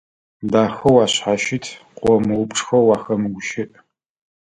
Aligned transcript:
Дахэу 0.51 0.97
ашъхьащыт, 1.03 1.65
къыомыупчӀхэу 2.01 2.85
уахэмыгущыӀ. 2.87 3.65